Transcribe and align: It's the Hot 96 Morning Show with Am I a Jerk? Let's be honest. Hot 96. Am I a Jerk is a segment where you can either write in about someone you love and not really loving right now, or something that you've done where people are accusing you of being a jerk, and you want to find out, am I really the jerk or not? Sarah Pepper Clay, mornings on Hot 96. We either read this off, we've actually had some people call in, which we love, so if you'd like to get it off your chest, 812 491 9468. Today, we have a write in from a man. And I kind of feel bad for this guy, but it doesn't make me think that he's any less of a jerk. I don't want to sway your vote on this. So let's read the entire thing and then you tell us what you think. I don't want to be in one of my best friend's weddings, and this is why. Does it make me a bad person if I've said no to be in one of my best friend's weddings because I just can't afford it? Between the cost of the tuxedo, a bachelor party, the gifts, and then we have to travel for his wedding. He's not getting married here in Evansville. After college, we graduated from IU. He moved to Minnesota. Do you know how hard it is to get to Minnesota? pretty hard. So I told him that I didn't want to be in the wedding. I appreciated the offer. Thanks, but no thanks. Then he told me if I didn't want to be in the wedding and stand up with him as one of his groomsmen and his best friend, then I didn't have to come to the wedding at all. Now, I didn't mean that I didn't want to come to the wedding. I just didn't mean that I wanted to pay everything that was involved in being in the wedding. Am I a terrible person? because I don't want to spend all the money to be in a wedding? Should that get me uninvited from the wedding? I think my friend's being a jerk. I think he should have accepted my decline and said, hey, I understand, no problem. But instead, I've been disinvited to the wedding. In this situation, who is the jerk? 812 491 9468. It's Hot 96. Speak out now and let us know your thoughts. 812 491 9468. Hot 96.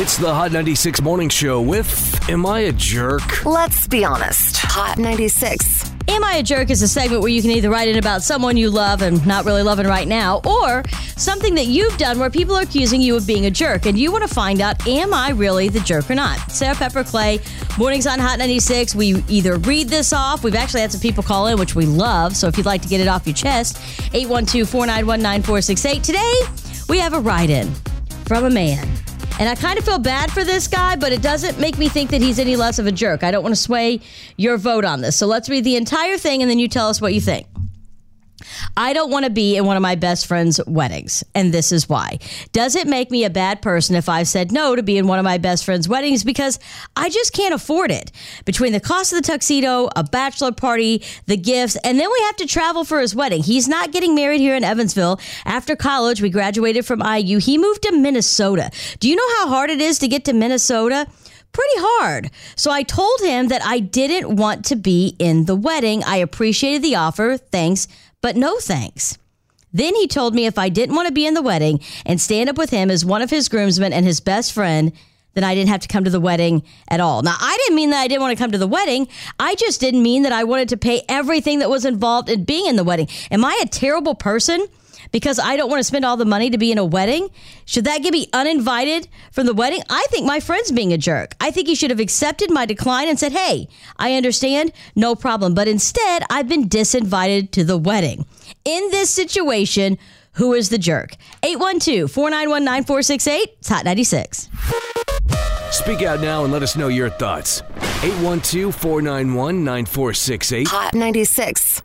It's 0.00 0.16
the 0.16 0.32
Hot 0.32 0.52
96 0.52 1.02
Morning 1.02 1.28
Show 1.28 1.60
with 1.60 2.30
Am 2.30 2.46
I 2.46 2.60
a 2.60 2.72
Jerk? 2.72 3.44
Let's 3.44 3.88
be 3.88 4.04
honest. 4.04 4.58
Hot 4.58 4.96
96. 4.96 5.90
Am 6.06 6.22
I 6.22 6.34
a 6.34 6.42
Jerk 6.44 6.70
is 6.70 6.82
a 6.82 6.86
segment 6.86 7.20
where 7.20 7.32
you 7.32 7.42
can 7.42 7.50
either 7.50 7.68
write 7.68 7.88
in 7.88 7.98
about 7.98 8.22
someone 8.22 8.56
you 8.56 8.70
love 8.70 9.02
and 9.02 9.26
not 9.26 9.44
really 9.44 9.64
loving 9.64 9.88
right 9.88 10.06
now, 10.06 10.40
or 10.44 10.84
something 11.16 11.56
that 11.56 11.66
you've 11.66 11.98
done 11.98 12.20
where 12.20 12.30
people 12.30 12.54
are 12.54 12.62
accusing 12.62 13.00
you 13.00 13.16
of 13.16 13.26
being 13.26 13.46
a 13.46 13.50
jerk, 13.50 13.86
and 13.86 13.98
you 13.98 14.12
want 14.12 14.22
to 14.22 14.32
find 14.32 14.60
out, 14.60 14.86
am 14.86 15.12
I 15.12 15.30
really 15.30 15.68
the 15.68 15.80
jerk 15.80 16.08
or 16.08 16.14
not? 16.14 16.38
Sarah 16.52 16.76
Pepper 16.76 17.02
Clay, 17.02 17.40
mornings 17.76 18.06
on 18.06 18.20
Hot 18.20 18.38
96. 18.38 18.94
We 18.94 19.24
either 19.26 19.56
read 19.56 19.88
this 19.88 20.12
off, 20.12 20.44
we've 20.44 20.54
actually 20.54 20.82
had 20.82 20.92
some 20.92 21.00
people 21.00 21.24
call 21.24 21.48
in, 21.48 21.58
which 21.58 21.74
we 21.74 21.86
love, 21.86 22.36
so 22.36 22.46
if 22.46 22.56
you'd 22.56 22.66
like 22.66 22.82
to 22.82 22.88
get 22.88 23.00
it 23.00 23.08
off 23.08 23.26
your 23.26 23.34
chest, 23.34 23.78
812 24.14 24.68
491 24.68 25.20
9468. 25.20 26.04
Today, 26.04 26.34
we 26.88 27.00
have 27.00 27.14
a 27.14 27.20
write 27.20 27.50
in 27.50 27.74
from 28.26 28.44
a 28.44 28.50
man. 28.50 28.88
And 29.38 29.48
I 29.48 29.54
kind 29.54 29.78
of 29.78 29.84
feel 29.84 29.98
bad 29.98 30.32
for 30.32 30.44
this 30.44 30.66
guy, 30.66 30.96
but 30.96 31.12
it 31.12 31.22
doesn't 31.22 31.60
make 31.60 31.78
me 31.78 31.88
think 31.88 32.10
that 32.10 32.20
he's 32.20 32.38
any 32.38 32.56
less 32.56 32.78
of 32.78 32.86
a 32.86 32.92
jerk. 32.92 33.22
I 33.22 33.30
don't 33.30 33.42
want 33.42 33.54
to 33.54 33.60
sway 33.60 34.00
your 34.36 34.56
vote 34.56 34.84
on 34.84 35.00
this. 35.00 35.16
So 35.16 35.26
let's 35.26 35.48
read 35.48 35.64
the 35.64 35.76
entire 35.76 36.18
thing 36.18 36.42
and 36.42 36.50
then 36.50 36.58
you 36.58 36.66
tell 36.66 36.88
us 36.88 37.00
what 37.00 37.14
you 37.14 37.20
think. 37.20 37.46
I 38.78 38.92
don't 38.92 39.10
want 39.10 39.24
to 39.24 39.30
be 39.30 39.56
in 39.56 39.64
one 39.64 39.76
of 39.76 39.82
my 39.82 39.96
best 39.96 40.28
friend's 40.28 40.60
weddings, 40.64 41.24
and 41.34 41.52
this 41.52 41.72
is 41.72 41.88
why. 41.88 42.20
Does 42.52 42.76
it 42.76 42.86
make 42.86 43.10
me 43.10 43.24
a 43.24 43.30
bad 43.30 43.60
person 43.60 43.96
if 43.96 44.08
I've 44.08 44.28
said 44.28 44.52
no 44.52 44.76
to 44.76 44.84
be 44.84 44.96
in 44.96 45.08
one 45.08 45.18
of 45.18 45.24
my 45.24 45.36
best 45.36 45.64
friend's 45.64 45.88
weddings 45.88 46.22
because 46.22 46.60
I 46.94 47.10
just 47.10 47.32
can't 47.32 47.52
afford 47.52 47.90
it? 47.90 48.12
Between 48.44 48.72
the 48.72 48.78
cost 48.78 49.12
of 49.12 49.20
the 49.20 49.26
tuxedo, 49.26 49.88
a 49.96 50.04
bachelor 50.04 50.52
party, 50.52 51.02
the 51.26 51.36
gifts, 51.36 51.76
and 51.82 51.98
then 51.98 52.08
we 52.08 52.20
have 52.26 52.36
to 52.36 52.46
travel 52.46 52.84
for 52.84 53.00
his 53.00 53.16
wedding. 53.16 53.42
He's 53.42 53.66
not 53.66 53.90
getting 53.90 54.14
married 54.14 54.40
here 54.40 54.54
in 54.54 54.62
Evansville. 54.62 55.18
After 55.44 55.74
college, 55.74 56.22
we 56.22 56.30
graduated 56.30 56.86
from 56.86 57.02
IU. 57.02 57.38
He 57.38 57.58
moved 57.58 57.82
to 57.82 57.90
Minnesota. 57.90 58.70
Do 59.00 59.08
you 59.08 59.16
know 59.16 59.28
how 59.38 59.48
hard 59.48 59.70
it 59.70 59.80
is 59.80 59.98
to 59.98 60.06
get 60.06 60.24
to 60.26 60.32
Minnesota? 60.32 61.08
pretty 61.50 61.80
hard. 61.80 62.30
So 62.56 62.70
I 62.70 62.82
told 62.82 63.20
him 63.20 63.48
that 63.48 63.64
I 63.64 63.80
didn't 63.80 64.36
want 64.36 64.66
to 64.66 64.76
be 64.76 65.16
in 65.18 65.46
the 65.46 65.56
wedding. 65.56 66.04
I 66.04 66.16
appreciated 66.18 66.82
the 66.82 66.96
offer. 66.96 67.36
Thanks, 67.36 67.88
but 68.20 68.36
no 68.36 68.58
thanks. 68.58 69.18
Then 69.72 69.94
he 69.94 70.08
told 70.08 70.34
me 70.34 70.46
if 70.46 70.58
I 70.58 70.68
didn't 70.68 70.94
want 70.96 71.08
to 71.08 71.12
be 71.12 71.26
in 71.26 71.34
the 71.34 71.42
wedding 71.42 71.80
and 72.06 72.20
stand 72.20 72.48
up 72.48 72.56
with 72.56 72.70
him 72.70 72.90
as 72.90 73.04
one 73.04 73.22
of 73.22 73.30
his 73.30 73.48
groomsmen 73.48 73.92
and 73.92 74.06
his 74.06 74.20
best 74.20 74.52
friend, 74.52 74.92
then 75.34 75.44
I 75.44 75.54
didn't 75.54 75.70
have 75.70 75.80
to 75.80 75.88
come 75.88 76.04
to 76.04 76.10
the 76.10 76.20
wedding 76.20 76.62
at 76.88 77.00
all. 77.00 77.22
Now, 77.22 77.36
I 77.38 77.56
didn't 77.64 77.76
mean 77.76 77.90
that 77.90 78.00
I 78.00 78.08
didn't 78.08 78.22
want 78.22 78.36
to 78.36 78.42
come 78.42 78.50
to 78.52 78.58
the 78.58 78.66
wedding. 78.66 79.08
I 79.38 79.54
just 79.54 79.80
didn't 79.80 80.02
mean 80.02 80.22
that 80.22 80.32
I 80.32 80.44
wanted 80.44 80.68
to 80.70 80.76
pay 80.76 81.02
everything 81.08 81.60
that 81.60 81.70
was 81.70 81.84
involved 81.84 82.28
in 82.28 82.44
being 82.44 82.66
in 82.66 82.76
the 82.76 82.84
wedding. 82.84 83.08
Am 83.30 83.44
I 83.44 83.58
a 83.62 83.66
terrible 83.66 84.14
person? 84.14 84.66
because 85.12 85.38
I 85.38 85.56
don't 85.56 85.70
want 85.70 85.80
to 85.80 85.84
spend 85.84 86.04
all 86.04 86.16
the 86.16 86.24
money 86.24 86.50
to 86.50 86.58
be 86.58 86.72
in 86.72 86.78
a 86.78 86.84
wedding? 86.84 87.28
Should 87.64 87.84
that 87.84 88.02
get 88.02 88.12
me 88.12 88.28
uninvited 88.32 89.08
from 89.32 89.46
the 89.46 89.54
wedding? 89.54 89.82
I 89.88 90.06
think 90.10 90.26
my 90.26 90.40
friend's 90.40 90.72
being 90.72 90.92
a 90.92 90.98
jerk. 90.98 91.34
I 91.40 91.50
think 91.50 91.68
he 91.68 91.74
should 91.74 91.90
have 91.90 92.00
accepted 92.00 92.50
my 92.50 92.66
decline 92.66 93.08
and 93.08 93.18
said, 93.18 93.32
hey, 93.32 93.68
I 93.96 94.14
understand, 94.14 94.72
no 94.94 95.14
problem. 95.14 95.54
But 95.54 95.68
instead, 95.68 96.22
I've 96.30 96.48
been 96.48 96.68
disinvited 96.68 97.50
to 97.52 97.64
the 97.64 97.78
wedding. 97.78 98.26
In 98.64 98.90
this 98.90 99.10
situation, 99.10 99.98
who 100.32 100.52
is 100.52 100.68
the 100.68 100.78
jerk? 100.78 101.16
812 101.42 102.10
491 102.10 102.64
9468. 102.64 103.56
It's 103.58 103.68
Hot 103.68 103.84
96. 103.84 104.48
Speak 105.70 106.02
out 106.02 106.20
now 106.20 106.44
and 106.44 106.52
let 106.52 106.62
us 106.62 106.76
know 106.76 106.88
your 106.88 107.10
thoughts. 107.10 107.62
812 108.02 108.74
491 108.74 109.64
9468. 109.64 110.68
Hot 110.68 110.94
96. 110.94 111.82